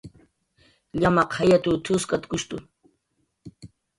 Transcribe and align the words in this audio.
"Llamaq 1.01 1.31
jayat""w 1.37 1.75
t""uskatkushtu" 1.83 2.55